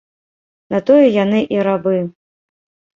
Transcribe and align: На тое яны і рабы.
На 0.75 0.79
тое 0.89 1.05
яны 1.23 1.45
і 1.57 1.63
рабы. 1.71 1.97